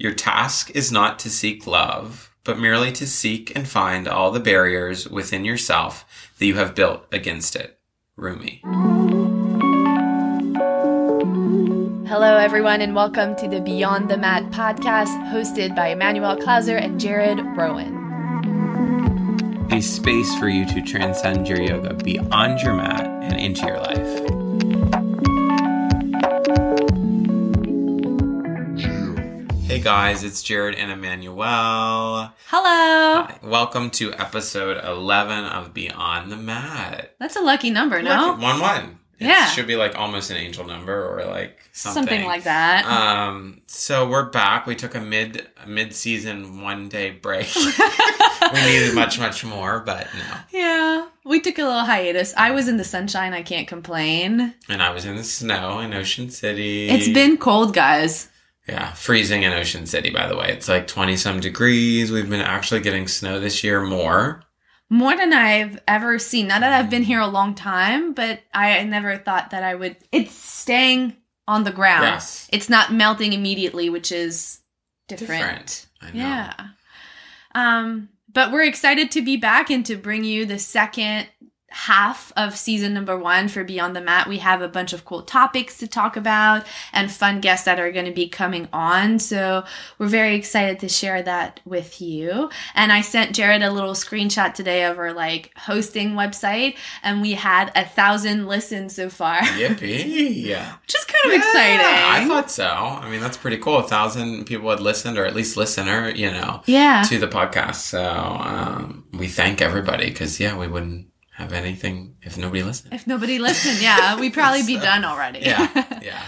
[0.00, 4.38] Your task is not to seek love, but merely to seek and find all the
[4.38, 6.04] barriers within yourself
[6.38, 7.80] that you have built against it.
[8.14, 8.60] Rumi.
[12.06, 17.00] Hello, everyone, and welcome to the Beyond the Mat podcast hosted by Emmanuel Klauser and
[17.00, 17.96] Jared Rowan.
[19.72, 24.37] A space for you to transcend your yoga beyond your mat and into your life.
[29.78, 31.36] Hey guys, it's Jared and Emmanuel.
[32.48, 33.22] Hello.
[33.22, 33.38] Hi.
[33.44, 37.14] Welcome to episode 11 of Beyond the Mat.
[37.20, 38.10] That's a lucky number, no?
[38.10, 38.98] Lucky- One one.
[39.20, 39.46] It Yeah.
[39.46, 42.02] should be like almost an angel number or like something.
[42.02, 42.86] Something like that.
[42.86, 44.66] Um, so we're back.
[44.66, 47.46] We took a mid mid season one day break.
[48.52, 50.58] we needed much much more, but no.
[50.58, 51.06] yeah.
[51.24, 52.34] We took a little hiatus.
[52.36, 53.32] I was in the sunshine.
[53.32, 54.54] I can't complain.
[54.68, 56.88] And I was in the snow in Ocean City.
[56.88, 58.28] It's been cold, guys.
[58.68, 60.10] Yeah freezing in Ocean City.
[60.10, 62.12] By the way, it's like twenty some degrees.
[62.12, 64.42] We've been actually getting snow this year more.
[64.90, 66.48] More than I've ever seen.
[66.48, 69.96] Not that I've been here a long time, but I never thought that I would.
[70.12, 71.14] It's staying
[71.46, 72.04] on the ground.
[72.04, 72.48] Yes.
[72.52, 74.60] It's not melting immediately, which is
[75.06, 75.86] different.
[76.00, 76.12] I know.
[76.14, 76.54] Yeah.
[77.54, 81.28] Um, but we're excited to be back and to bring you the second
[81.70, 84.26] half of season number one for Beyond the Mat.
[84.26, 87.92] We have a bunch of cool topics to talk about and fun guests that are
[87.92, 89.18] going to be coming on.
[89.18, 89.64] So
[89.98, 92.48] we're very excited to share that with you.
[92.74, 97.32] And I sent Jared a little screenshot today of our like hosting website and we
[97.32, 100.08] had a thousand listens so far, Yippee!
[100.48, 100.76] Yeah.
[100.82, 102.24] which is kind of Yeah, exciting.
[102.24, 102.66] I thought so.
[102.66, 103.78] I mean, that's pretty cool.
[103.78, 107.02] A thousand people had listened, or at least listener, you know, yeah.
[107.08, 107.76] to the podcast.
[107.76, 111.06] So um, we thank everybody because yeah, we wouldn't
[111.38, 112.92] have anything if nobody listened.
[112.92, 115.38] If nobody listened, yeah, we'd probably be done already.
[115.38, 116.20] Yeah, yeah.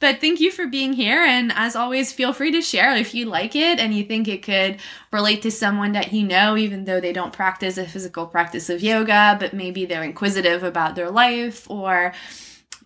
[0.00, 1.20] But thank you for being here.
[1.20, 4.42] And as always, feel free to share if you like it and you think it
[4.42, 4.78] could
[5.12, 8.82] relate to someone that you know, even though they don't practice a physical practice of
[8.82, 12.14] yoga, but maybe they're inquisitive about their life or,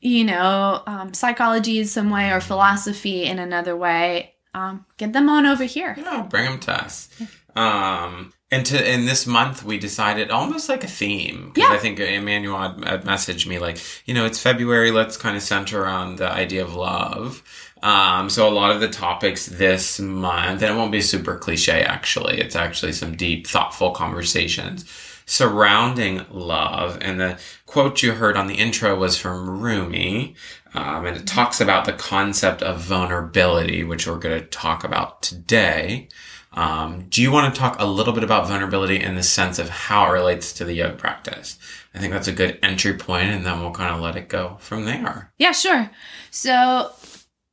[0.01, 4.35] you know, um, psychology in some way or philosophy in another way.
[4.53, 5.95] Um, get them on over here.
[5.97, 7.09] Yeah, bring them to us.
[7.55, 11.77] Um, and to in this month we decided almost like a theme because Yeah.
[11.77, 15.43] I think Emmanuel had, had messaged me like you know it's February let's kind of
[15.43, 17.43] center around the idea of love.
[17.83, 21.83] Um, so a lot of the topics this month and it won't be super cliche
[21.83, 24.85] actually it's actually some deep thoughtful conversations
[25.27, 30.35] surrounding love and the quote you heard on the intro was from Rumi
[30.75, 35.23] um, and it talks about the concept of vulnerability which we're going to talk about
[35.23, 36.09] today.
[36.53, 39.69] Um, do you want to talk a little bit about vulnerability in the sense of
[39.69, 41.59] how it relates to the yoga practice?
[41.95, 44.57] I think that's a good entry point, and then we'll kind of let it go
[44.61, 45.33] from there.
[45.39, 45.91] Yeah, sure.
[46.31, 46.93] So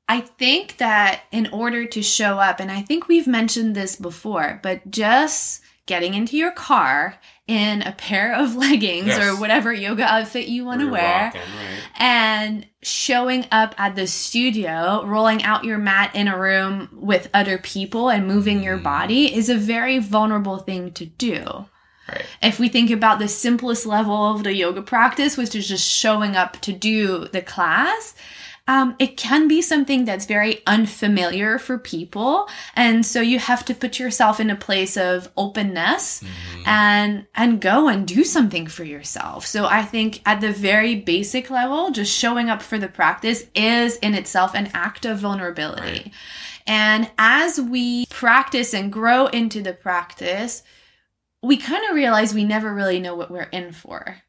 [0.08, 4.60] I think that in order to show up, and I think we've mentioned this before,
[4.64, 7.16] but just getting into your car
[7.48, 9.22] in a pair of leggings Yes.
[9.24, 11.80] or whatever yoga outfit you want to wear rocking, right?
[11.98, 17.58] and showing up at the studio, rolling out your mat in a room with other
[17.58, 18.84] people and moving your Mm.
[18.84, 21.66] body is a very vulnerable thing to do
[22.10, 22.26] Right.
[22.42, 26.36] if we think about the simplest level of the yoga practice, which is just showing
[26.36, 28.14] up to do the class,
[28.68, 32.50] um, it can be something that's very unfamiliar for people.
[32.76, 36.68] And so you have to put yourself in a place of openness Mhm.
[36.68, 39.46] and and go and do something for yourself.
[39.46, 43.98] So I think at the very basic level, just showing up for the practice is
[43.98, 45.82] in itself an act of vulnerability.
[45.82, 46.12] Right.
[46.66, 50.64] And as we practice and grow into the practice,
[51.44, 54.24] we kind of realize we never really know what we're in for.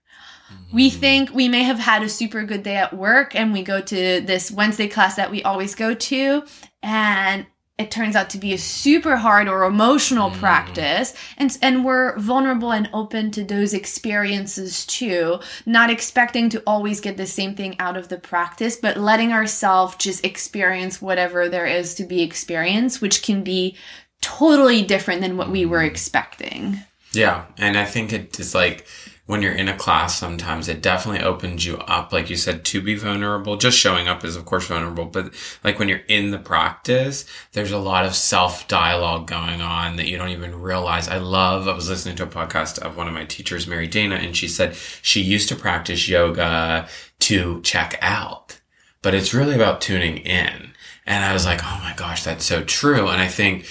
[0.73, 0.95] We Mhm.
[1.01, 4.21] think we may have had a super good day at work and we go to
[4.21, 6.43] this Wednesday class that we always go to
[6.83, 7.47] and
[7.79, 10.39] it turns out to be a super hard or emotional Mm.
[10.39, 17.01] practice and and we're vulnerable and open to those experiences too not expecting to always
[17.01, 21.67] get the same thing out of the practice but letting ourselves just experience whatever there
[21.67, 23.77] is to be experienced which can be
[24.23, 26.81] totally different than what we were expecting
[27.13, 28.87] Yeah, and I think it is like
[29.27, 32.81] when you're in a class, sometimes it definitely opens you up, like you said, to
[32.81, 33.57] be vulnerable.
[33.57, 35.35] Just showing up is, of course, vulnerable, but
[35.65, 40.07] like when you're in the practice, there's a lot of self dialogue going on that
[40.07, 41.09] you don't even realize.
[41.09, 44.15] I love, I was listening to a podcast of one of my teachers, Mary Dana,
[44.15, 46.89] and she said she used to practice yoga
[47.21, 48.61] to check out,
[49.03, 50.71] but it's really about tuning in.
[51.05, 53.09] And I was like, oh my gosh, that's so true.
[53.09, 53.67] And I think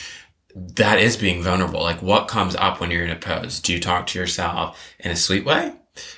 [0.55, 1.83] that is being vulnerable.
[1.83, 3.59] Like what comes up when you're in a pose?
[3.59, 5.73] Do you talk to yourself in a sweet way?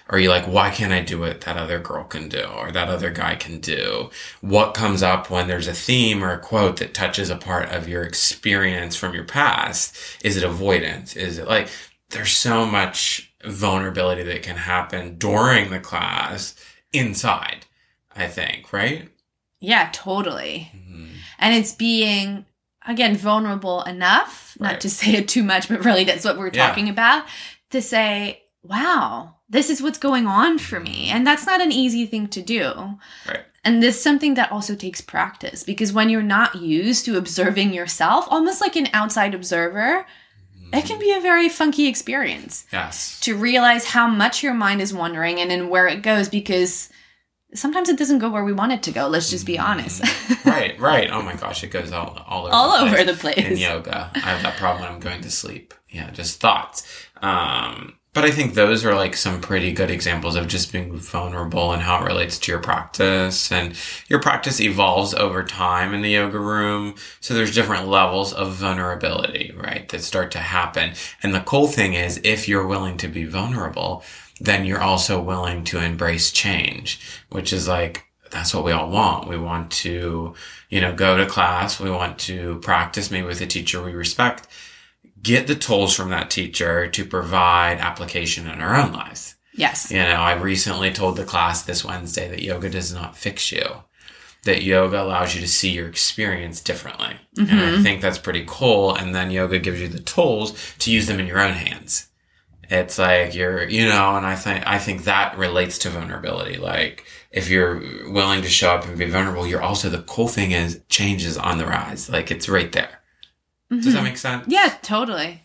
[0.10, 2.72] Or Are you like, why can't I do what that other girl can do or
[2.72, 4.10] that other guy can do?
[4.42, 7.88] What comes up when there's a theme or a quote that touches a part of
[7.88, 9.96] your experience from your past?
[10.24, 11.16] Is it avoidance?
[11.16, 11.70] Is it like,
[12.10, 16.56] there's so much vulnerability that can happen during the class
[16.92, 17.66] inside,
[18.16, 19.10] I think, right?
[19.60, 20.72] Yeah, totally.
[20.76, 21.06] Mm-hmm.
[21.40, 22.46] And it's being,
[22.88, 24.72] again, vulnerable enough, Right.
[24.72, 26.68] not to say it too much, but really that's what we're Yeah.
[26.68, 27.26] talking about,
[27.72, 31.10] to say, wow, this is what's going on for me.
[31.10, 32.98] And that's not an easy thing to do.
[33.28, 33.44] Right.
[33.64, 37.74] And this is something that also takes practice because when you're not used to observing
[37.74, 40.06] yourself, almost like an outside observer,
[40.58, 40.74] mm-hmm.
[40.74, 43.20] it can be a very funky experience Yes.
[43.22, 46.90] to realize how much your mind is wandering and then where it goes because
[47.54, 49.08] sometimes it doesn't go where we want it to go.
[49.08, 50.02] Let's just be honest.
[50.46, 51.10] right, right.
[51.12, 53.06] Oh my gosh, it goes all, all over All the over place.
[53.08, 53.38] the place.
[53.38, 54.12] in yoga.
[54.16, 55.74] I have that problem when I'm going to sleep.
[55.90, 56.88] Yeah, just thoughts.
[57.22, 61.72] Um, but I think those are like some pretty good examples of just being vulnerable
[61.72, 63.52] and how it relates to your practice.
[63.52, 63.76] And
[64.08, 66.96] your practice evolves over time in the yoga room.
[67.20, 70.94] So there's different levels of vulnerability, right, that start to happen.
[71.22, 74.04] And the cool thing is if you're willing to be vulnerable,
[74.42, 77.00] then you're also willing to embrace change,
[77.30, 79.28] which is like, that's what we all want.
[79.28, 80.34] We want to,
[80.72, 81.80] you know, go to class.
[81.80, 84.48] We want to practice maybe with a teacher we respect,
[85.22, 89.36] get the tools from that teacher to provide application in our own lives.
[89.54, 89.92] yes.
[89.92, 93.66] You know, I recently told the class this Wednesday that yoga does not fix you.
[94.44, 97.18] That yoga allows you to see your experience differently.
[97.38, 97.84] And I mm-hmm.
[97.84, 98.96] think that's pretty cool.
[98.96, 102.08] And then yoga gives you the tools to use them in your own hands.
[102.70, 106.58] It's like you're, you know, and I think, I think that relates to vulnerability.
[106.58, 107.82] Like if you're
[108.12, 111.38] willing to show up and be vulnerable, you're also, the cool thing is change is
[111.38, 112.10] on the rise.
[112.10, 112.97] Like it's right there.
[113.70, 114.46] Does that make sense?
[114.48, 115.44] Yeah, totally.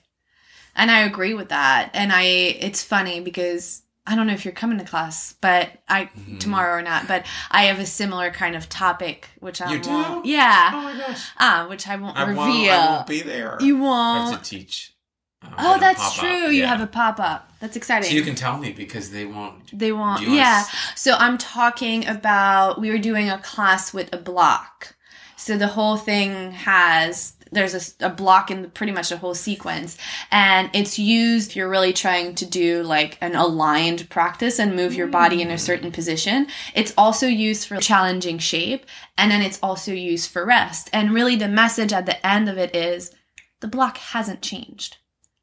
[0.74, 1.90] And I agree with that.
[1.94, 6.04] And I it's funny because I don't know if you're coming to class, but I
[6.06, 6.38] Mm-hmm.
[6.38, 9.90] tomorrow or not, but I have a similar kind of topic which I You do?
[9.90, 10.70] won't Yeah.
[10.74, 11.30] Oh my gosh.
[11.38, 12.44] Ah, which I won't I reveal.
[12.44, 13.58] won't, I won't be there.
[13.60, 14.44] you I have won't.
[14.44, 14.94] to teach.
[15.42, 16.48] I'm Oh, that's true.
[16.50, 17.52] You have a pop up.
[17.60, 18.08] That's exciting.
[18.08, 19.76] So you can tell me because they won't.
[19.76, 20.20] They won't.
[20.20, 20.62] Do Yeah.
[20.66, 24.94] s- So I'm talking about we were doing a class with a block.
[25.36, 29.96] So the whole thing has there's a block in pretty much the whole sequence
[30.30, 34.94] and it's used if you're really trying to do like an aligned practice and move
[34.94, 35.60] your body in a mm.
[35.60, 40.90] certain position it's also used for challenging shape and then it's also used for rest
[40.92, 43.12] and really the message at the end of it is
[43.60, 44.96] the block hasn't changed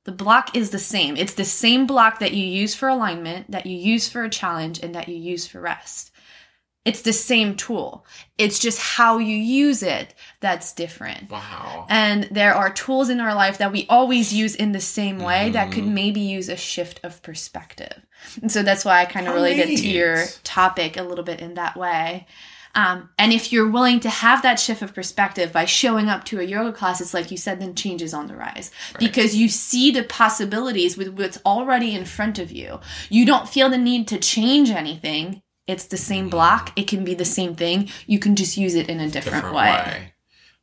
[0.05, 1.17] the block is the same.
[1.17, 4.79] It's the same block that you use for alignment, that you use for a challenge,
[4.81, 6.09] and that you use for rest.
[6.85, 8.05] It's the same tool.
[8.37, 11.29] It's just how you use it that's different.
[11.29, 11.85] Wow.
[11.89, 15.49] And there are tools in our life that we always use in the same way
[15.51, 15.91] that could Mhm.
[15.91, 18.01] maybe use a shift of perspective.
[18.41, 21.55] And so that's why I kind of related to your topic a little bit in
[21.55, 22.25] that way.
[22.75, 26.39] Um, and if you're willing to have that shift of perspective by showing up to
[26.39, 29.49] a yoga class, it's like you said, then change is on the rise because you
[29.49, 32.79] see the possibilities with what's already in front of you.
[33.09, 35.41] You don't feel the need to change anything.
[35.69, 36.73] It's the same block.
[36.75, 37.89] It can be the same thing.
[38.07, 40.13] You can just use it in a different, way.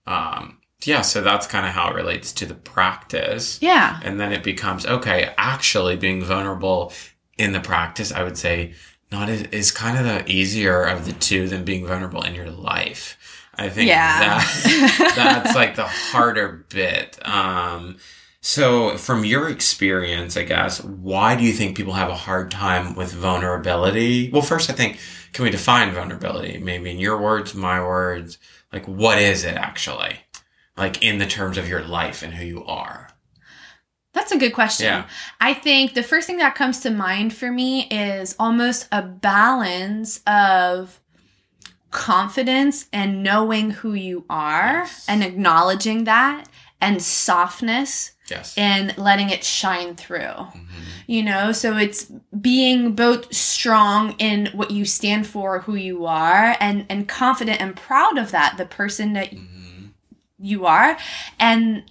[0.07, 3.59] Um, yeah, so that's kind of how it relates to the practice.
[3.63, 4.01] Yeah.
[4.03, 6.93] And then it becomes okay, actually being vulnerable
[7.39, 8.75] in the practice, I would say,
[9.13, 12.51] not is, is kind of the easier of the two than being vulnerable in your
[12.51, 13.17] life.
[13.55, 14.21] I think Yeah.
[14.21, 17.19] that, that's like the harder bit.
[17.27, 17.97] Um,
[18.47, 22.95] so from your experience, I guess, why do you think people have a hard time
[22.95, 24.31] with vulnerability?
[24.31, 25.01] Well, first, I think,
[25.33, 26.59] can we define vulnerability?
[26.59, 28.39] Maybe in your words, my words,
[28.73, 30.21] like what is it actually?
[30.77, 33.09] Like in the terms of your life and who you are.
[34.13, 34.87] That's a good question.
[34.87, 35.09] Yeah.
[35.41, 40.21] I think the first thing that comes to mind for me is almost a balance
[40.25, 41.01] of
[41.91, 45.05] confidence and knowing who you are Yes.
[45.09, 46.45] and acknowledging that
[46.81, 48.55] and softness Yes.
[48.57, 50.19] and letting it shine through.
[50.21, 50.55] Mhm.
[51.07, 52.07] You know, so it's
[52.41, 57.77] being both strong in what you stand for, who you are, and and confident and
[57.77, 59.91] proud of that, the person that Mhm.
[60.41, 60.97] you are,
[61.39, 61.85] and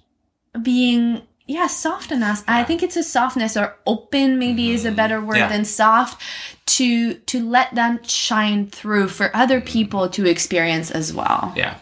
[0.62, 2.44] being yeah soft enough.
[2.48, 4.96] I think it's a softness or open maybe is a Mhm.
[4.96, 5.48] better word Yeah.
[5.48, 6.22] than soft
[6.66, 11.54] to to let that shine through for other people to experience as well.
[11.56, 11.76] Yeah.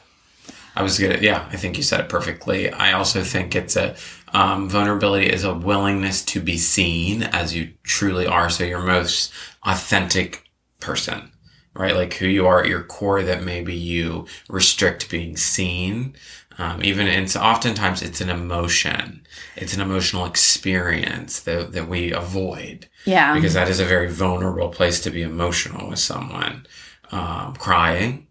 [0.76, 2.72] I was gonna, yeah, I think you said it perfectly.
[2.72, 3.96] I also think it's a,
[4.34, 8.50] um, vulnerability is a willingness to be seen as you truly are.
[8.50, 9.32] So your most
[9.64, 10.50] authentic
[10.80, 11.32] person,
[11.76, 11.96] right?
[11.96, 16.16] Like who you are at your core that maybe you restrict being seen.
[16.58, 19.26] Um, even and so oftentimes it's an emotion,
[19.56, 23.34] it's an emotional experience that that we avoid Yeah.
[23.34, 26.66] because that is a very vulnerable place to be emotional with someone.
[27.12, 28.28] Um, crying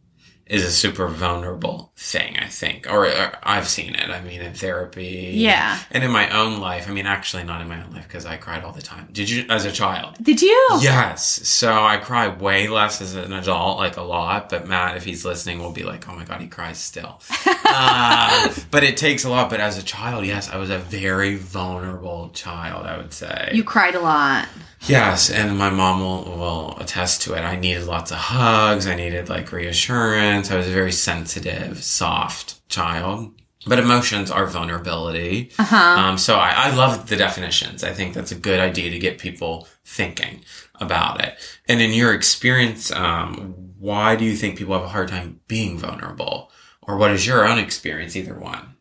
[0.47, 4.11] is a super vulnerable thing, I think, or, or I've seen it.
[4.11, 5.79] I mean, in therapy, Yeah.
[5.93, 6.89] and in my own life.
[6.89, 9.07] I mean, actually, not in my own life because I cried all the time.
[9.13, 10.17] Did you, as a child?
[10.21, 10.69] Did you?
[10.81, 11.47] Yes.
[11.49, 14.49] So I cry way less as an adult, like a lot.
[14.51, 18.53] But Matt, if he's listening, will be like, "Oh my god, he cries still." uh,
[18.73, 19.49] but it takes a lot.
[19.49, 22.87] But as a child, yes, I was a very vulnerable child.
[22.87, 23.51] I would say.
[23.53, 24.49] You cried a lot.
[24.85, 27.43] Yes, and my mom will, will attest to it.
[27.43, 28.89] I needed lots of hugs.
[28.89, 30.51] I needed like reassurance.
[30.51, 33.33] I was very sensitive, soft child.
[33.65, 35.53] But emotions are vulnerability.
[35.57, 35.77] Uh huh.
[36.01, 37.85] Um, so I, I love the definitions.
[37.85, 40.41] I think that's a good idea to get people thinking
[40.81, 41.37] about it.
[41.69, 45.79] And in your experience, um, why do you think people have a hard time being
[45.79, 46.51] vulnerable?
[46.83, 48.75] Or what is your own experience, either one,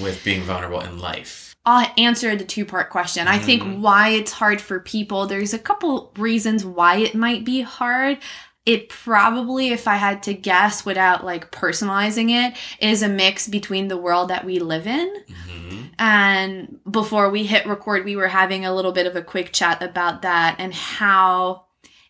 [0.00, 1.56] with being vulnerable in life?
[1.66, 3.26] I'll answer the two part question.
[3.26, 3.80] I think Mhm.
[3.80, 8.18] why it's hard for people, there's a couple reasons why it might be hard.
[8.68, 13.88] It probably, if I had to guess without like personalizing it, is a mix between
[13.88, 15.08] the world that we live in.
[15.26, 19.52] hmm And before we hit record, we were having a little bit of a quick
[19.52, 21.64] chat about that and how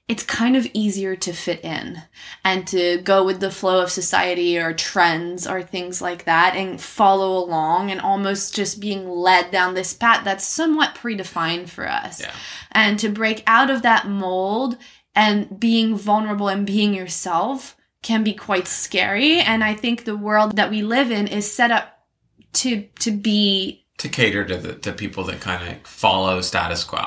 [0.09, 2.03] it's kind of easier to fit in
[2.43, 6.81] and to go with the flow of society or trends or things like that and
[6.81, 12.23] follow along and almost just being led down this path that's somewhat predefined for us.
[12.23, 12.33] Yeah.
[12.73, 14.79] And to break out of that mold
[15.19, 19.41] and being vulnerable and being yourself can be quite scary.
[19.41, 21.85] And I think the world that we live in is set up
[22.53, 27.05] to to be To cater to the to people that kind of follow status quo.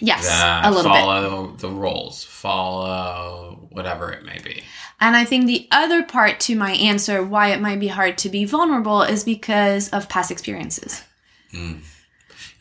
[0.00, 0.98] yes a little bit.
[1.00, 4.62] follow the roles, follow whatever it may be.
[5.00, 8.28] And I think the other part to my answer why it might be hard to
[8.28, 11.02] be vulnerable is because of past experiences.
[11.52, 11.80] Mm.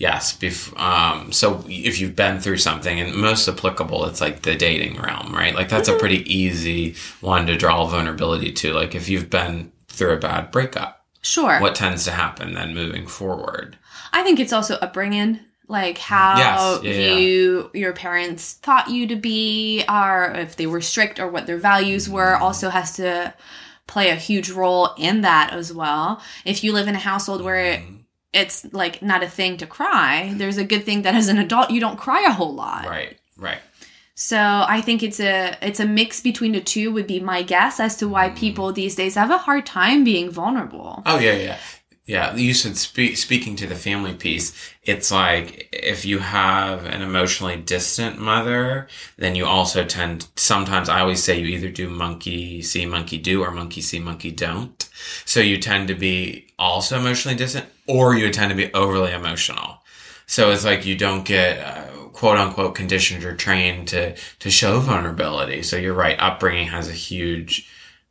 [0.02, 0.36] Yes.
[0.36, 5.00] Bef- um, so if you've been through something, and most applicable, it's like the dating
[5.00, 5.54] realm, right?
[5.54, 6.00] Like that's a mm-hmm.
[6.00, 8.74] pretty easy one to draw vulnerability to.
[8.74, 11.60] Like if you've been through a bad breakup, Sure.
[11.60, 13.78] what tends to happen then moving forward?
[14.12, 17.18] I think it's also upbringing, like how Yes, yeah, yeah.
[17.20, 21.60] you your parents taught you to be, or if they were strict, or what their
[21.60, 22.44] values were, mm-hmm.
[22.44, 23.36] also has to
[23.86, 26.24] play a huge role in that as well.
[26.44, 27.84] If you live in a household where.
[28.34, 31.72] It's like not a thing to cry, there's a good thing that as an adult
[31.72, 32.86] you don't cry a whole lot.
[32.86, 33.18] Right.
[33.38, 33.60] Right.
[34.16, 37.80] So I think it's a it's a mix between the two would be my guess
[37.80, 38.38] as to why mm.
[38.38, 41.02] people these days have a hard time being vulnerable.
[41.08, 41.58] Oh yeah, yeah,
[42.06, 42.36] yeah.
[42.36, 44.54] You said spe- speaking to the family piece.
[44.84, 50.28] It's like if you have an emotionally distant mother, then you also tend.
[50.36, 54.30] Sometimes I always say you either do monkey see, monkey do, or monkey see, monkey
[54.30, 54.88] don't.
[55.26, 59.80] So you tend to be also emotionally distant, or you tend to be overly emotional.
[60.28, 64.80] So it's like you don't get uh, quote unquote conditioned or trained to to show
[64.80, 65.64] vulnerability.
[65.64, 66.18] So you're right.
[66.20, 67.68] Upbringing has a huge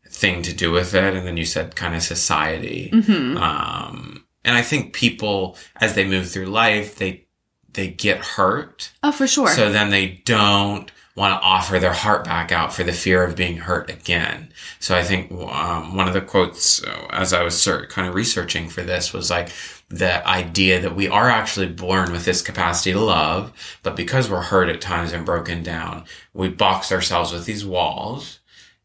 [0.06, 1.14] thing to do with it.
[1.14, 2.90] And then you said kind of society.
[2.92, 7.26] hmm Um, and I think people, as they move through life, they,
[7.74, 8.90] they get hurt.
[9.02, 9.48] Oh, for sure.
[9.48, 10.90] So then they don't
[11.20, 14.50] want to offer their heart back out for the fear of being hurt again.
[14.78, 18.14] So I think, um, one of the quotes uh, as I was ser- kind of
[18.14, 19.50] researching for this was like
[19.90, 24.40] the idea that we are actually born with this capacity to love, but because we're
[24.40, 28.38] hurt at times and broken down, we box ourselves with these walls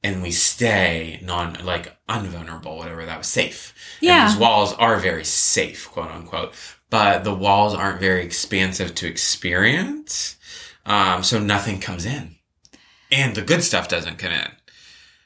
[0.03, 3.73] and we stay non like unvulnerable, whatever that was safe.
[4.01, 4.23] Yeah.
[4.23, 6.53] And these walls are very safe, quote unquote,
[6.89, 10.35] but the walls aren't very expansive to experience.
[10.85, 12.35] Um, so nothing comes in,
[13.11, 14.47] and the good stuff doesn't come in.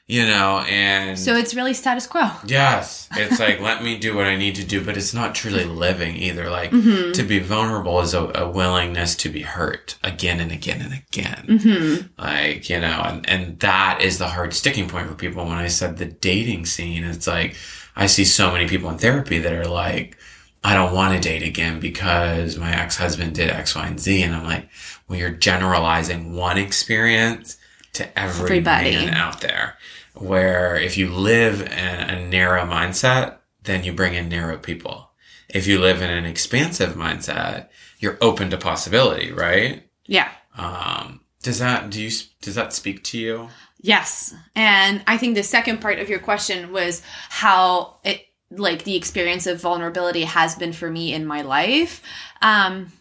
[0.06, 2.30] You know, and so it's really status quo.
[2.44, 5.64] yes, it's like let me do what I need to do, but it's not truly
[5.64, 6.50] living either.
[6.50, 7.12] Like Mhm.
[7.12, 11.58] to be vulnerable is a, a willingness to be hurt again and again and again
[11.60, 15.58] hmm like you know and, and that is the hard sticking point for people when
[15.58, 17.54] i said the dating scene it's like
[17.96, 20.16] i see so many people in therapy that are like
[20.64, 24.34] i don't want to date again because my ex-husband did x y and z and
[24.34, 24.68] i'm like
[25.10, 27.58] well you're generalizing one experience
[27.92, 28.92] to every Everybody.
[28.92, 29.76] man out there
[30.14, 35.10] where if you live in a narrow mindset then you bring in narrow people
[35.48, 40.30] if you live in an expansive mindset you're open to possibility right Yeah.
[40.56, 42.10] um, does that do you
[42.42, 43.48] does that speak to you?
[43.82, 44.34] Yes.
[44.54, 49.46] And I think the second part of your question was how it like the experience
[49.46, 52.02] of vulnerability has been for me in my life.
[52.42, 52.92] Um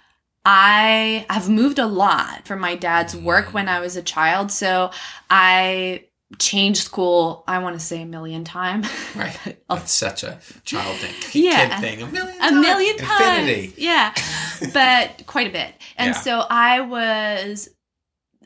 [0.52, 4.52] I have moved a lot from my dad's work when I was a child.
[4.52, 4.90] So
[5.30, 6.06] I
[6.40, 8.90] changed school, I want to say a million times.
[9.16, 9.38] Right.
[9.70, 11.14] That's such a child thing.
[11.44, 11.80] Yeah.
[11.80, 12.02] Kid thing.
[12.02, 12.62] A million a times.
[12.62, 13.40] million times.
[13.40, 13.74] Infinity.
[13.78, 14.12] Yeah.
[14.74, 15.76] but quite a bit.
[15.98, 16.20] And Yeah.
[16.22, 17.70] so I was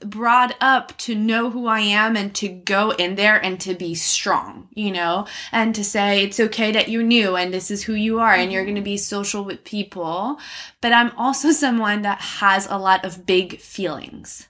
[0.05, 3.95] brought up to know who I am and to go in there and to be
[3.95, 7.93] strong, you know, and to say it's okay that you're new and this is who
[7.93, 10.39] you are and you're going to be social with people.
[10.81, 14.48] But I'm also someone that has a lot of big feelings.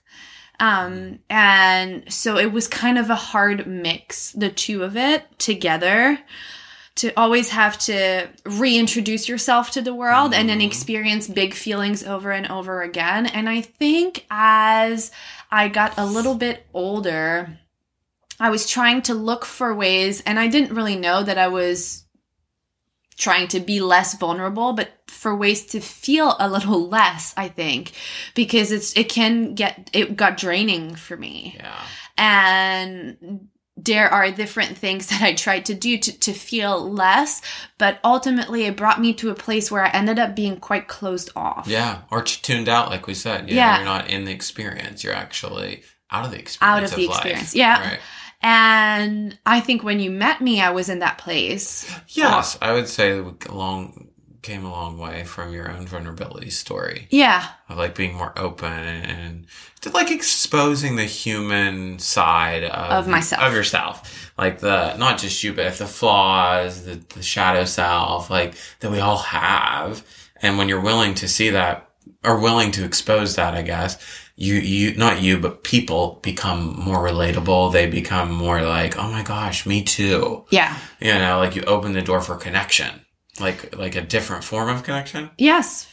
[0.60, 6.20] Um, and so it was kind of a hard mix, the two of it together
[6.96, 10.66] to always have to reintroduce yourself to the world and then Mhm.
[10.66, 13.26] experience big feelings over and over again.
[13.26, 15.10] And I think as
[15.50, 17.58] I got a little bit older,
[18.38, 22.04] I was trying to look for ways, and I didn't really know that I was
[23.16, 27.92] trying to be less vulnerable, but for ways to feel a little less, I think,
[28.34, 31.80] because it's, it can get, it got draining for me Yeah.
[32.18, 33.48] and
[33.84, 37.42] there are different things that I tried to do to, to feel less,
[37.78, 41.30] but ultimately it brought me to a place where I ended up being quite closed
[41.36, 41.66] off.
[41.66, 42.02] Yeah.
[42.10, 43.50] Or tuned out, like we said.
[43.50, 43.76] Yeah.
[43.76, 45.04] You're not in the experience.
[45.04, 46.76] You're actually out of the experience.
[46.76, 47.16] Out of the life.
[47.16, 47.90] experience, yeah.
[47.90, 48.00] Right.
[48.42, 51.90] And I think when you met me, I was in that place.
[52.08, 52.58] Yes.
[52.60, 54.08] I would say we long
[54.44, 57.08] came a long way from your own vulnerability story.
[57.10, 57.44] Yeah.
[57.68, 59.46] of like being more open and,
[59.80, 63.42] to like exposing the human side of, Of myself.
[63.42, 68.30] of yourself like the not just you but if the flaws the, the shadow self
[68.30, 70.02] like that we all have
[70.40, 71.86] and when you're willing to see that
[72.24, 73.98] or willing to expose that i guess
[74.36, 79.22] you you not you but people become more relatable they become more like oh my
[79.22, 80.74] gosh me too Yeah.
[81.00, 83.03] you know like you open the door for connection
[83.40, 85.88] like like a different form of connection Yes.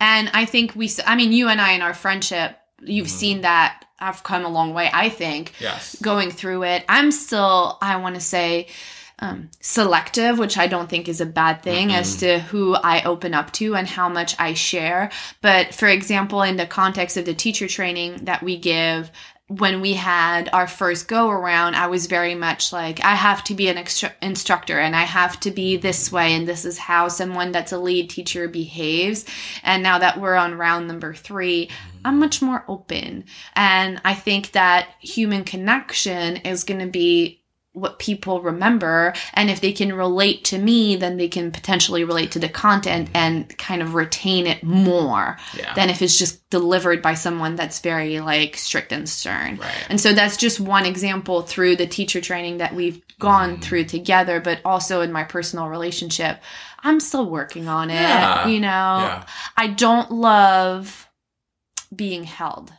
[0.00, 3.10] And I think we, i mean, you and I in our friendship, you've Mhm.
[3.10, 5.52] seen that I've come a long way, I think.
[5.60, 6.84] yes going through it.
[6.88, 8.66] I'm still, I want to say,
[9.20, 13.32] um, selective, which I don't think is a bad thing as to who I open
[13.34, 15.12] up to and how much I share.
[15.40, 19.12] But for example, in the context of the teacher training that we give,
[19.58, 23.54] when we had our first go around, I was very much like, I have to
[23.54, 27.08] be an extru- instructor and I have to be this way, and this is how
[27.08, 29.26] someone that's a lead teacher behaves.
[29.62, 31.68] And now that we're on round number three,
[32.02, 33.24] I'm much more open.
[33.54, 37.41] And I think that human connection is going to be
[37.74, 39.14] what people remember.
[39.32, 43.08] And if they can relate to me, then they can potentially relate to the content
[43.14, 47.80] and kind of retain it more yeah than if it's just delivered by someone that's
[47.80, 49.56] very like strict and stern.
[49.56, 53.62] right And so that's just one example through the teacher training that we've gone Mhm.
[53.62, 56.42] through together, but also in my personal relationship.
[56.84, 58.48] I'm still working on it, Yeah.
[58.48, 58.66] you know.
[58.68, 59.24] yeah
[59.56, 61.08] I don't love
[61.94, 62.72] being held.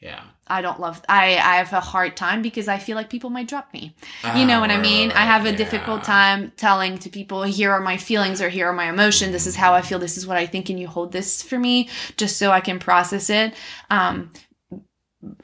[0.00, 3.30] yeah I don't love I I have a hard time because I feel like people
[3.30, 3.94] might drop me.
[4.36, 5.10] You know what I mean?
[5.12, 5.56] I have a yeah.
[5.56, 9.32] difficult time telling to people here are my feelings or here are my emotion.
[9.32, 9.98] This is how I feel.
[9.98, 12.78] This is what I think and you hold this for me just so I can
[12.78, 13.54] process it.
[13.90, 14.30] Um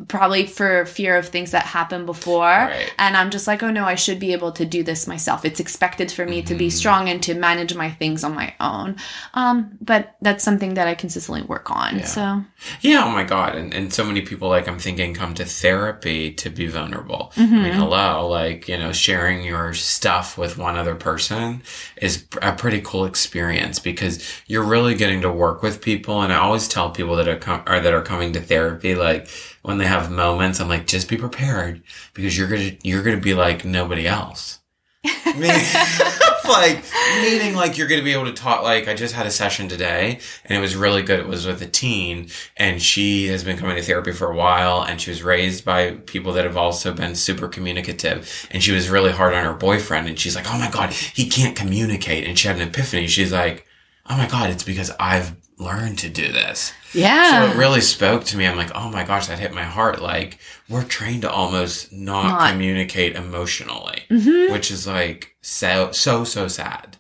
[0.09, 2.41] probably for fear of things that happened before.
[2.43, 2.93] Right.
[2.99, 5.45] And I'm just like, oh no, I should be able to do this myself.
[5.45, 6.73] It's expected for me to be Mhm.
[6.73, 8.97] strong and to manage my things on my own.
[9.35, 11.99] Um, but that's something that I consistently work on.
[12.01, 12.05] Yeah.
[12.05, 12.45] So
[12.81, 13.55] Yeah, oh my god.
[13.55, 17.33] And and so many people like I'm thinking come to therapy to be vulnerable.
[17.37, 17.63] I Mhm.
[17.63, 21.63] mean, hello, like, you know, sharing your stuff with one other person
[21.97, 26.37] is a pretty cool experience because you're really getting to work with people and I
[26.37, 29.29] always tell people that are com- or that are coming to therapy like
[29.71, 33.35] when they have moments I'm like just be prepared because you're to you're to be
[33.35, 34.59] like nobody else.
[36.51, 36.83] Like
[37.23, 40.19] meaning like you're to be able to talk like i just had a session today
[40.45, 41.21] and it was really good.
[41.21, 44.83] It was with a teen and she has been coming to therapy for a while
[44.83, 48.91] and she was raised by people that have also been super communicative and she was
[48.91, 52.27] really hard on her boyfriend and she's like oh my god he can't communicate.
[52.27, 53.07] And she had an epiphany.
[53.07, 53.65] She's like
[54.09, 57.47] oh my god it's because i've learned to do this yeah.
[57.47, 58.47] so it really spoke to me.
[58.47, 60.01] I'm like, oh my gosh, that hit my heart.
[60.03, 62.51] Like, we're trained to almost not, Not.
[62.51, 64.51] communicate emotionally, Mhm.
[64.51, 66.97] which is like so, so, so sad.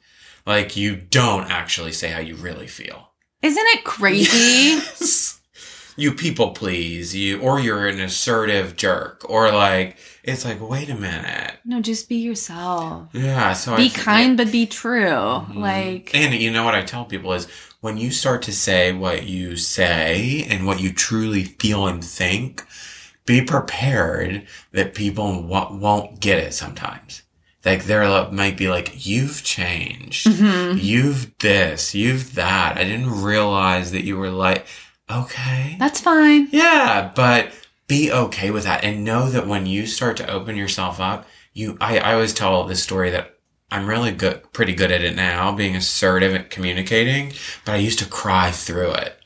[0.46, 3.10] Like, you don't actually say how you really feel.
[3.42, 4.78] Isn't it crazy?
[4.78, 5.40] Yes.
[5.96, 10.94] You people please, you, or you're an assertive jerk, or like, it's like, wait a
[10.94, 11.54] minute.
[11.64, 13.08] no, just be yourself.
[13.12, 13.52] Yeah.
[13.54, 15.10] So Be I, kind, but be true.
[15.10, 15.56] Mhm.
[15.56, 17.48] Like, and you know what I tell people is
[17.80, 22.64] when you start to say what you say and what you truly feel and think,
[23.26, 27.22] be prepared that people w- won't get it sometimes.
[27.64, 30.26] Like they're might be like, you've changed.
[30.26, 30.82] mhm.
[30.82, 32.76] You've this, you've that.
[32.78, 34.66] I didn't realize that you were like,
[35.10, 35.76] okay.
[35.78, 36.48] that's fine.
[36.52, 37.52] Yeah, but
[37.86, 41.76] be okay with that and know that when you start to open yourself up, you,
[41.80, 43.36] I, I always tell this story that
[43.70, 47.32] I'm really good, pretty good at it now, being assertive at communicating,
[47.64, 49.16] but I used to cry through it.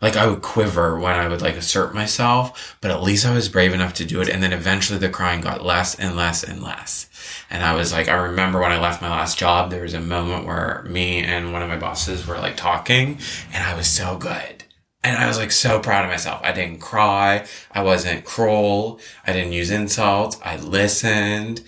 [0.00, 3.48] Like I would quiver when I would like assert myself, but at least I was
[3.48, 4.28] brave enough to do it.
[4.28, 7.08] And then eventually the crying got less and less and less.
[7.50, 10.00] And I was like, I remember when I left my last job, there was a
[10.00, 13.18] moment where me and one of my bosses were like talking
[13.52, 14.64] and I was so good.
[15.02, 16.40] And I was like so proud of myself.
[16.44, 17.46] I didn't cry.
[17.72, 19.00] I wasn't cruel.
[19.26, 20.38] I didn't use insults.
[20.44, 21.62] I listened.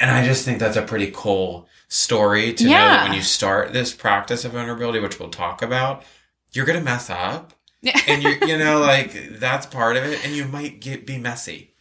[0.00, 3.72] And I just think that's a pretty cool story to know that when you start
[3.72, 6.04] this practice of vulnerability, which we'll talk about,
[6.52, 7.52] you're going to mess up.
[7.82, 7.98] Yeah.
[8.06, 10.24] And you you know, like that's part of it.
[10.24, 11.74] And you might get be messy.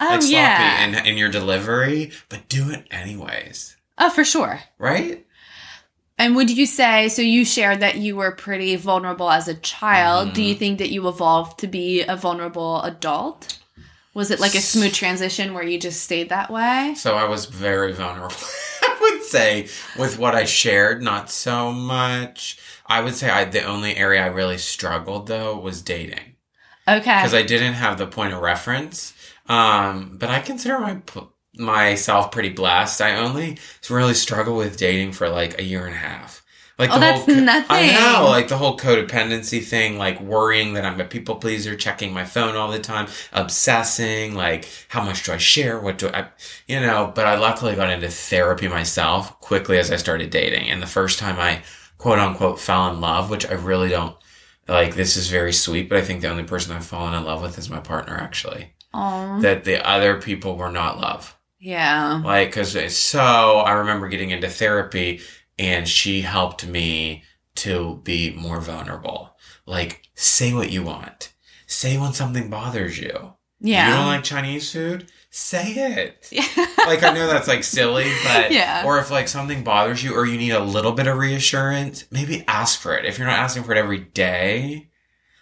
[0.00, 0.84] oh Like sloppy yeah.
[0.86, 3.76] in, in your delivery, but do it anyways.
[3.98, 4.60] oh, for sure.
[4.78, 5.24] Right?
[6.16, 7.22] And would you say so?
[7.22, 10.32] You shared that you were pretty vulnerable as a child.
[10.34, 10.48] Do Mm-hmm.
[10.48, 13.58] you think that you evolved to be a vulnerable adult?
[14.14, 16.94] Was it like a smooth transition where you just stayed that way?
[16.96, 18.36] So I was very vulnerable.
[18.82, 22.58] I would say with what I shared, not so much.
[22.86, 26.36] I would say I, the only area I really struggled though was dating
[26.86, 27.00] Okay.
[27.00, 29.14] because I didn't have the point of reference.
[29.48, 30.98] Um, but I consider my
[31.56, 33.00] myself pretty blessed.
[33.00, 33.58] I only
[33.90, 36.43] really struggle with dating for like a year and a half.
[36.78, 37.32] Like Oh, that's co-
[37.68, 42.12] I know, like the whole codependency thing, like worrying that I'm a people pleaser, checking
[42.12, 45.78] my phone all the time, obsessing, like how much do I share?
[45.78, 46.28] What do I,
[46.66, 47.12] you know?
[47.14, 50.68] But I luckily got into therapy myself quickly as I started dating.
[50.68, 51.62] And the first time I
[51.98, 54.16] quote unquote fell in love, which I really don't
[54.66, 57.42] like, this is very sweet, but I think the only person I've fallen in love
[57.42, 58.72] with is my partner, actually.
[58.92, 61.36] Oh, That the other people were not love.
[61.60, 62.20] yeah.
[62.24, 65.20] Like, cause so, I remember getting into therapy
[65.58, 67.24] and she helped me
[67.56, 69.36] to be more vulnerable.
[69.66, 71.32] Like, say what you want.
[71.66, 73.34] Say when something bothers you.
[73.60, 73.88] Yeah.
[73.88, 75.10] You don't like Chinese food?
[75.30, 76.28] Say it.
[76.32, 76.66] Yeah.
[76.86, 78.82] Like, I know that's like silly, but, Yeah.
[78.84, 82.44] or if like something bothers you or you need a little bit of reassurance, maybe
[82.46, 83.06] ask for it.
[83.06, 84.90] If you're not asking for it every day,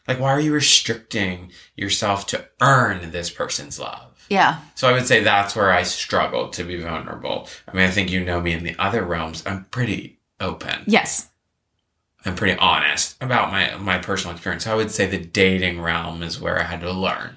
[0.06, 4.11] like, why are you restricting yourself to earn this person's love?
[4.32, 4.60] Yeah.
[4.74, 7.48] So I would say that's where I struggle to be vulnerable.
[7.68, 9.42] I mean, I think you know me in the other realms.
[9.46, 10.84] I'm pretty open.
[10.86, 11.28] Yes.
[12.24, 14.64] I'm pretty honest about my my personal experience.
[14.64, 17.36] So I would say the dating realm is where I had to learn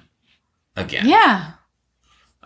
[0.76, 1.08] again.
[1.08, 1.52] Yeah.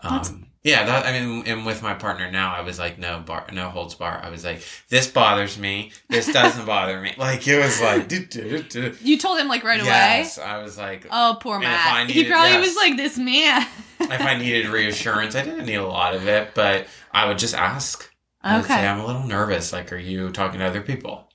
[0.03, 0.85] Um, yeah.
[0.85, 3.95] That, I mean, and with my partner now, I was like, no bar, no holds
[3.95, 4.21] bar.
[4.23, 5.93] I was like, this bothers me.
[6.09, 7.15] This doesn't bother me.
[7.19, 8.95] Like it was like, do, do, do.
[9.03, 9.89] You told him like right away.
[9.89, 10.39] yes.
[10.39, 11.07] I was like.
[11.11, 12.11] Oh, poor And if I Matt.
[12.11, 12.67] He probably yes.
[12.69, 13.67] was like this man.
[14.13, 17.55] If I needed reassurance, I didn't need a lot of it, but I would just
[17.55, 18.09] ask.
[18.43, 18.87] I would say, okay.
[18.87, 19.73] I'm a little nervous.
[19.73, 21.29] Like, are you talking to other people?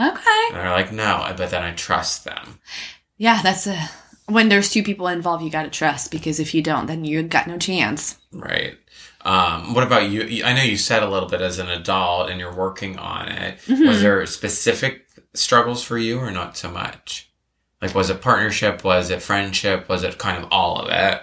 [0.00, 0.40] Okay.
[0.48, 2.60] And they're like, no, but then I trust them.
[3.18, 3.76] Yeah, that's a
[4.26, 7.22] when there's two people involved, you got to trust because if you don't, then you
[7.22, 8.18] got no chance.
[8.32, 8.78] Right.
[9.24, 10.44] Um, what about you?
[10.44, 13.58] I know you said a little bit as an adult and you're working on it.
[13.66, 13.86] Mhm.
[13.86, 17.30] Was there specific struggles for you or not so much?
[17.80, 18.84] Like, was it partnership?
[18.84, 19.88] Was it friendship?
[19.88, 21.22] Was it kind of all of it?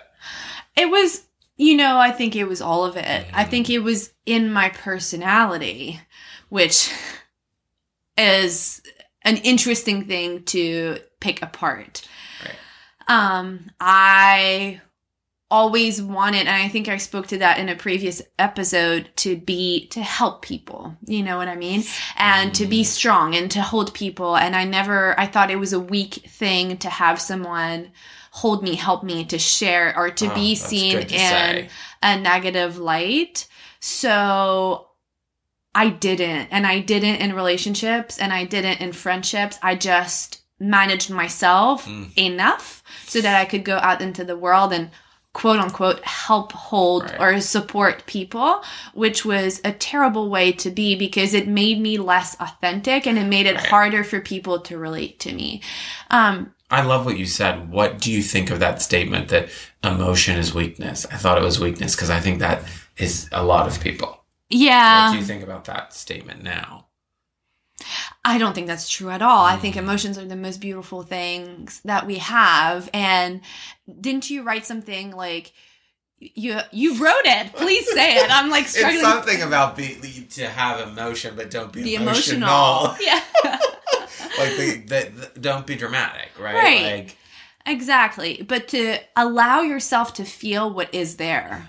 [0.80, 3.26] It was, you know, I think it was all of it.
[3.34, 3.50] I Mhm.
[3.50, 6.00] think it was in my personality,
[6.48, 6.90] which
[8.18, 8.82] is
[9.24, 12.08] an interesting thing to pick apart.
[12.44, 12.56] Right.
[13.08, 14.82] Um, I
[15.52, 19.88] always wanted, and I think I spoke to that in a previous episode, to be
[19.88, 20.96] to help people.
[21.06, 21.84] You know what I mean?
[22.18, 22.86] And to be Mm.
[22.86, 24.38] strong and to hold people.
[24.38, 27.92] And I never, I thought it was a weak thing to have someone
[28.42, 31.70] hold me, help me, to share or to Oh, be seen to in say.
[32.02, 33.48] a negative light.
[33.80, 34.88] So
[35.76, 36.48] I didn't.
[36.52, 39.58] And I didn't in relationships and I didn't in friendships.
[39.62, 42.12] I just managed myself Mm.
[42.18, 44.90] enough so that I could go out into the world and
[45.32, 47.20] quote unquote help hold Right.
[47.22, 52.36] or support people, which was a terrible way to be because it made me less
[52.40, 53.68] authentic and it made it Right.
[53.68, 55.62] harder for people to relate to me.
[56.10, 57.72] Um, I love what you said.
[57.72, 59.50] What do you think of that statement that
[59.84, 61.06] emotion is weakness?
[61.12, 62.64] I thought it was weakness because I think that
[62.98, 64.24] is a lot of people.
[64.50, 65.08] yeah.
[65.08, 66.86] what do you think about that statement now?
[68.26, 69.46] I don't think that's true at all.
[69.46, 69.80] I think Mm.
[69.80, 72.90] emotions are the most beautiful things that we have.
[72.94, 73.42] And
[74.02, 75.54] didn't you write something like
[76.20, 77.54] you you wrote it?
[77.54, 78.30] Please say it.
[78.30, 78.96] I'm like struggling.
[79.00, 79.96] It's something about be,
[80.32, 82.94] to have emotion, but don't be the emotional.
[82.94, 82.96] emotional.
[83.46, 83.60] Yeah.
[84.40, 86.56] Like the, the, the- don't be dramatic, right?
[86.56, 86.96] Right.
[86.98, 87.18] Like
[87.66, 88.44] Exactly.
[88.48, 91.68] But to allow yourself to feel what is there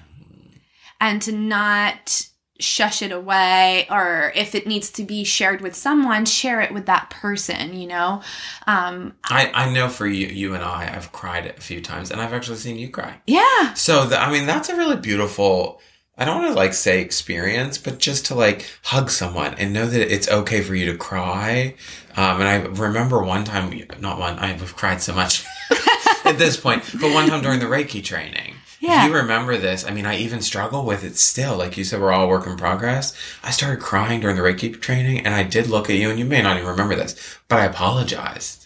[1.01, 2.27] and to not
[2.59, 6.85] shush it away or if it needs to be shared with someone share it with
[6.85, 8.21] that person you know
[8.67, 12.21] um I, I know for you you and I I've cried a few times and
[12.21, 13.23] I've actually seen you cry.
[13.27, 15.81] yeah So the, I mean that's a really beautiful
[16.21, 19.87] I don't want to like say experience, but just to like hug someone and know
[19.87, 21.75] that it's okay for you to cry.
[22.15, 25.47] Um, and I remember one time, not one, I've cried so much
[26.27, 28.57] at this point, but one time during the Reiki training.
[28.81, 29.05] Yeah.
[29.05, 31.57] If you remember this, I mean, I even struggle with it still.
[31.57, 33.17] Like you said, we're all work in progress.
[33.43, 36.27] I started crying during the Reiki training and I did look at you and you
[36.27, 37.15] may not even remember this,
[37.49, 38.60] but I apologized.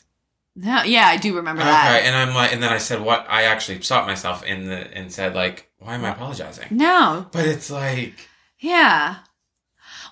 [0.56, 2.06] No, yeah i do remember that Okay.
[2.06, 3.26] And I'm like, and then I said, what?
[3.28, 6.68] I actually stopped myself in the, and said like, why am I apologizing?
[6.70, 8.28] no But it's like,
[8.60, 9.16] Yeah.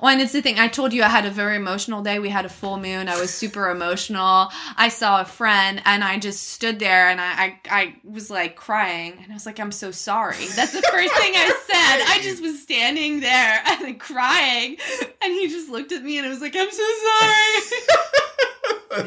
[0.01, 0.59] Well, and it's the thing.
[0.59, 2.19] I told you I had a very emotional day.
[2.19, 3.09] We had a full moon.
[3.09, 4.49] I was super emotional.
[4.77, 8.57] I saw a friend and I just stood there and I, I, I was like
[8.57, 9.13] crying.
[9.23, 10.45] And I was like, I'm so sorry.
[10.57, 12.05] That's the first thing I said.
[12.09, 14.77] I just was standing there and like crying.
[15.23, 16.83] And he just looked at me and I was like, I'm so
[17.21, 17.79] sorry.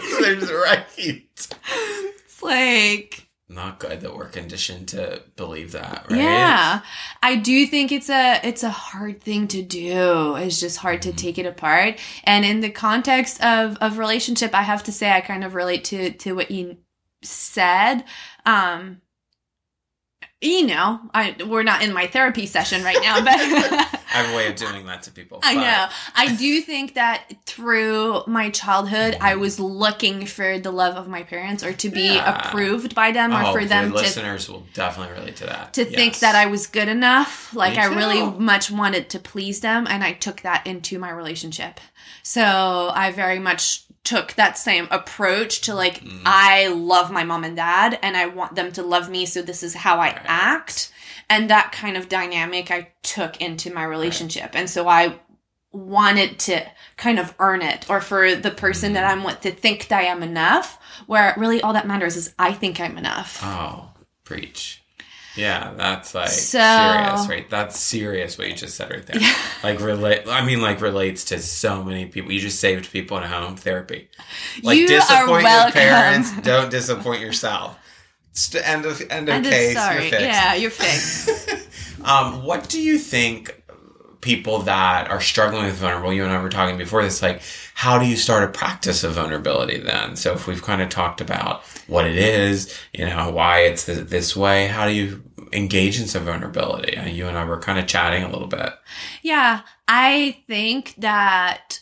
[0.01, 0.85] Seems right.
[0.97, 1.49] it's
[2.41, 6.17] like, Not good that we're conditioned to believe that, right?
[6.21, 6.81] Yeah.
[7.21, 10.35] I do think it's a it's a hard thing to do.
[10.35, 11.17] It's just hard to Mhm.
[11.17, 11.99] take it apart.
[12.23, 15.83] And in the context of of relationship, I have to say I kind of relate
[15.85, 16.77] to to what you
[17.23, 18.03] said.
[18.45, 19.01] Um
[20.41, 24.35] you know, I we're not in my therapy session right now, but I have a
[24.37, 25.39] way of doing that to people.
[25.43, 25.87] I but- know.
[26.15, 31.23] I do think that through my childhood, I was looking for the love of my
[31.23, 32.47] parents or to be Yeah.
[32.49, 35.73] approved by them or Oh, for them the to listeners will definitely relate to that.
[35.73, 37.53] to think that I was good enough.
[37.53, 41.79] Like I really much wanted to please them and I took that into my relationship.
[42.23, 46.21] So I very much took that same approach to like Mm.
[46.25, 49.63] I love my mom and dad and I want them to love me so this
[49.63, 50.21] is how I Right.
[50.25, 50.89] act.
[51.29, 54.51] And that kind of dynamic I took into my relationship.
[54.53, 55.19] And so I
[55.71, 56.65] wanted to
[56.97, 59.11] kind of earn it or for the person that Mm.
[59.11, 62.53] I'm with to think that I am enough where really all that matters is I
[62.53, 63.39] think I'm enough.
[63.43, 63.89] Oh,
[64.23, 64.81] preach.
[65.35, 67.49] Yeah, that's like So- serious, right?
[67.49, 69.19] That's serious what you just said right there.
[69.21, 69.35] Yeah.
[69.63, 70.21] Like relate.
[70.29, 72.31] I mean, like relates to so many people.
[72.31, 74.07] You just saved people in home therapy.
[74.63, 76.31] Like you disappoint your parents.
[76.43, 77.77] Don't disappoint yourself.
[78.35, 79.73] St- end of end of just case.
[79.73, 79.95] sorry.
[79.95, 80.21] You're fixed.
[80.21, 81.49] Yeah, you're fixed.
[82.03, 83.63] um, what do you think
[84.19, 86.17] people that are struggling with vulnerability?
[86.17, 87.41] you and I were talking before this, like,
[87.75, 90.15] how do you start a practice of vulnerability then?
[90.17, 94.07] So if we've kind of talked about what it is, you know, why it's th-
[94.07, 96.99] this way, how do you engage in some vulnerability?
[97.09, 98.73] You and I were kind of chatting a little bit.
[99.21, 101.79] Yeah, I think that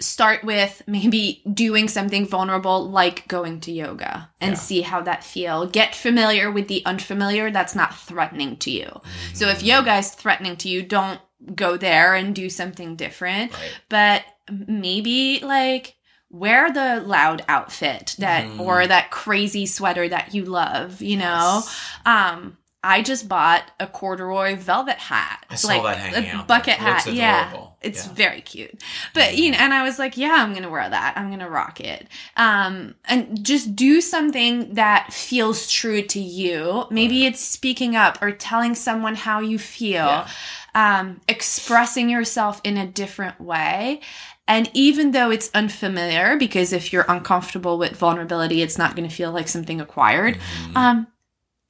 [0.00, 4.58] start with maybe doing something vulnerable like going to yoga and Yeah.
[4.58, 5.66] see how that feel.
[5.66, 9.00] Get familiar with the unfamiliar that's not threatening to you.
[9.34, 11.20] So if yoga is threatening to you, don't
[11.54, 13.52] go there and do something different.
[13.52, 13.70] Right.
[13.88, 15.96] But maybe like
[16.30, 18.60] wear the loud outfit that Mhm.
[18.60, 21.62] or that crazy sweater that you love, you know?
[22.04, 25.44] Um, I just bought a corduroy velvet hat.
[25.50, 26.46] I saw like that hanging a out.
[26.48, 26.88] bucket there.
[26.96, 27.12] It hat.
[27.12, 27.52] Yeah.
[27.82, 28.12] It's Yeah.
[28.12, 28.80] very cute.
[29.14, 31.14] But you know, and I was like, yeah, I'm gonna wear that.
[31.16, 32.06] I'm gonna rock it.
[32.36, 36.86] Um, and just do something that feels true to you.
[36.90, 40.06] Maybe it's speaking up or telling someone how you feel.
[40.06, 40.28] Yeah.
[40.74, 44.00] Um, expressing yourself in a different way.
[44.46, 49.14] And even though it's unfamiliar, because if you're uncomfortable with vulnerability, it's not going to
[49.14, 50.38] feel like something acquired.
[50.68, 50.76] Mhm.
[50.76, 51.06] Um,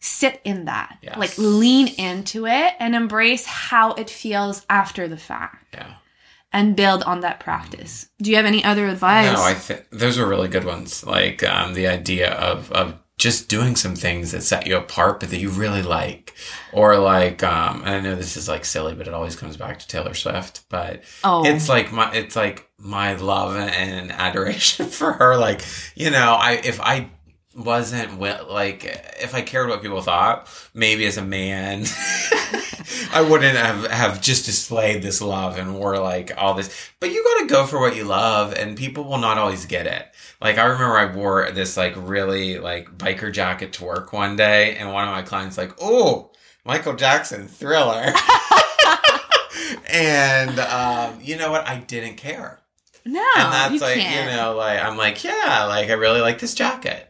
[0.01, 1.17] sit in that, Yes.
[1.19, 5.95] like lean into it and embrace how it feels after the fact yeah.
[6.53, 8.09] and build on that practice.
[8.23, 9.33] Do you have any other advice?
[9.33, 11.05] No, I think those are really good ones.
[11.05, 15.31] Like um, the idea of of just doing some things that set you apart, but
[15.31, 16.35] that you really like,
[16.73, 19.81] or like, um, and I know this is like silly, but it always comes back
[19.81, 20.61] to Taylor Swift.
[20.69, 25.37] But oh, it's like my, it's like my love and adoration for her.
[25.37, 25.63] Like,
[25.97, 27.11] you know, I if I
[27.59, 28.85] wasn't like
[29.21, 31.85] if I cared what people thought, maybe as a man,
[33.13, 36.91] I wouldn't have have just displayed this love and wore like all this.
[37.01, 39.87] But you got to go for what you love, and people will not always get
[39.87, 40.07] it.
[40.41, 44.77] Like I remember I wore this like really like biker jacket to work one day,
[44.77, 46.31] and one of my clients like, "Oh,
[46.65, 48.13] Michael Jackson Thriller,"
[49.91, 51.67] and um, you know what?
[51.67, 52.61] I didn't care
[53.09, 54.31] no, and that's like can't.
[54.31, 57.08] you know like i'm like yeah like i really like this jacket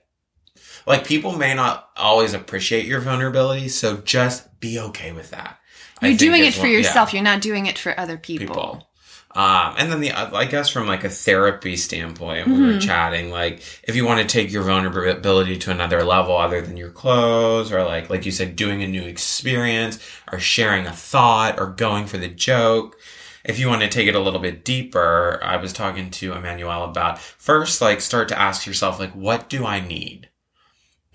[0.87, 5.59] like people may not always appreciate your vulnerability so just be okay with that
[6.03, 7.13] You're doing it for one- yeah, yourself.
[7.13, 8.47] You're not doing it for other people.
[8.47, 8.89] people
[9.35, 13.61] Um, and then the, I guess from like a therapy standpoint, we were chatting, like
[13.85, 17.85] if you want to take your vulnerability to another level other than your clothes or
[17.85, 19.99] like, like you said, doing a new experience
[20.33, 22.97] or sharing a thought or going for the joke.
[23.45, 26.85] If you want to take it a little bit deeper, I was talking to Emmanuel
[26.85, 30.29] about first, like start to ask yourself, like, what do I need?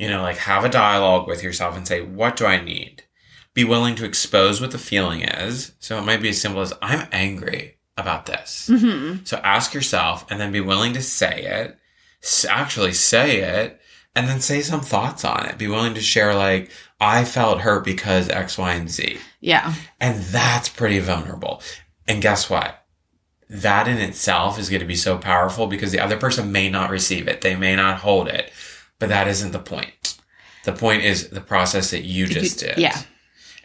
[0.03, 3.03] You know, like have a dialogue with yourself and say, what do I need?
[3.53, 5.75] Be willing to expose what the feeling is.
[5.79, 8.69] So it might be as simple as, I'm angry about this.
[8.69, 9.23] Mm-hmm.
[9.23, 11.77] So ask yourself and then be willing to say it,
[12.49, 13.79] actually say it,
[14.13, 15.57] and then say some thoughts on it.
[15.57, 19.19] Be willing to share, like, I felt hurt because X, Y, and Z.
[19.39, 19.73] Yeah.
[20.01, 21.61] And that's pretty vulnerable.
[22.09, 22.83] And guess what?
[23.49, 26.89] That in itself is going to be so powerful because the other person may not
[26.89, 27.39] receive it.
[27.39, 28.51] They may not hold it,
[28.99, 30.17] but that isn't the point.
[30.65, 32.77] The point is the process that you just did.
[32.77, 33.01] Yeah.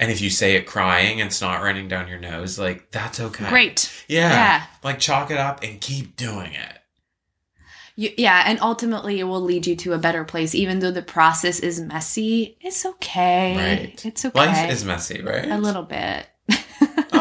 [0.00, 3.20] And if you say it crying and it's not running down your nose, like that's
[3.20, 3.48] okay.
[3.48, 4.04] Great.
[4.08, 4.30] Yeah.
[4.30, 4.66] Yeah.
[4.84, 6.78] Like chalk it up and keep doing it.
[7.96, 10.54] You, yeah, and ultimately it will lead you to a better place.
[10.54, 13.56] Even though the process is messy, it's okay.
[13.56, 14.06] Right.
[14.06, 14.38] It's okay.
[14.38, 15.50] Life is messy, right?
[15.50, 16.28] a little bit.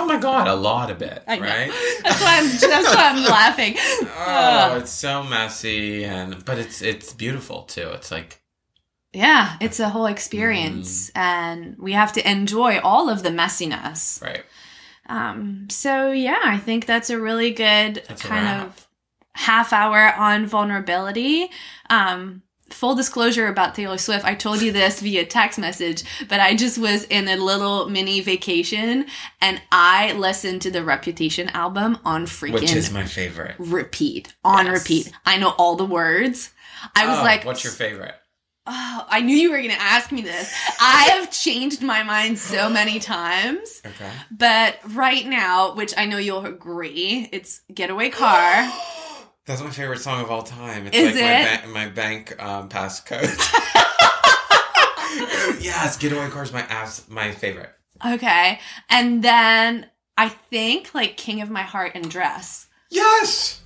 [0.09, 1.41] Oh my god, a lot of it, I know.
[1.43, 1.71] right?
[2.03, 2.47] That's why I'm.
[2.69, 3.75] That's why I'm laughing.
[4.29, 4.81] Oh, Ugh.
[4.81, 7.89] it's so messy and but it's it's beautiful too.
[7.93, 8.41] It's like
[9.13, 11.19] Yeah, it's a whole experience, Mm-hmm.
[11.19, 14.21] and we have to enjoy all of the messiness.
[14.21, 14.43] right.
[15.09, 18.67] Um, so yeah, I think that's a really good That's kind wrap.
[18.67, 18.87] of
[19.33, 21.49] half hour on vulnerability.
[21.89, 26.56] Um, full disclosure about Taylor Swift, I told you this via text message, but I
[26.56, 29.06] just was in a little mini vacation
[29.41, 33.56] and I listened to the Reputation album on freaking Which is my favorite.
[33.58, 34.80] repeat, on Yes.
[34.82, 35.12] repeat.
[35.25, 36.51] I know all the words.
[36.95, 38.15] I was Oh, like, What's your favorite?
[38.69, 40.53] Oh, I knew you were going to ask me this.
[40.82, 43.82] I have changed my mind so many times.
[43.86, 44.12] Okay.
[44.30, 48.69] But right now, which I know you'll agree, it's Getaway Car.
[49.47, 50.88] That's my favorite song of all time.
[50.88, 51.25] It's Is like it?
[51.62, 53.23] my, ba- my bank um, passcode.
[55.62, 57.69] yes, Getaway Car is my abs- my favorite.
[58.05, 58.60] Okay.
[58.89, 62.67] And then I think like King of My Heart and Dress.
[62.89, 63.62] Yes.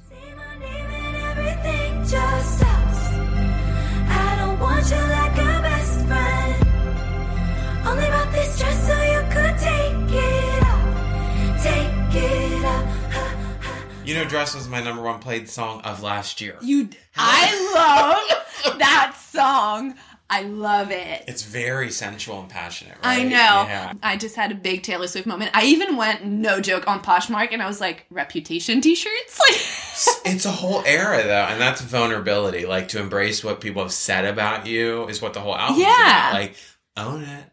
[14.12, 16.58] You know, Dress was my number one played song of last year.
[16.62, 18.26] You I
[18.68, 19.96] love that song.
[20.30, 21.24] I love it.
[21.30, 23.20] It's very sensual and passionate, right?
[23.20, 23.30] I know.
[23.30, 23.94] Yeah.
[24.04, 25.52] I just had a big Taylor Swift moment.
[25.54, 29.40] I even went, no joke, on Poshmark and I was like, reputation t shirts?
[29.50, 32.66] Like, It's a whole era though, and that's vulnerability.
[32.66, 36.30] Like to embrace what people have said about you is what the whole album's Yeah.
[36.30, 36.34] about.
[36.34, 36.56] Like
[36.98, 37.46] own it.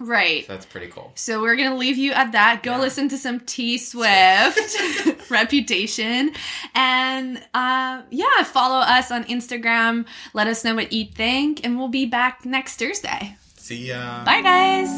[0.00, 0.46] Right.
[0.46, 1.12] So that's pretty cool.
[1.16, 2.62] So we're going to leave you at that.
[2.62, 2.80] Go yeah.
[2.80, 6.32] listen to some T Swift reputation.
[6.74, 10.06] And uh, yeah, follow us on Instagram.
[10.34, 11.64] Let us know what you think.
[11.64, 13.36] And we'll be back next Thursday.
[13.56, 14.24] See ya.
[14.24, 14.88] Bye, guys.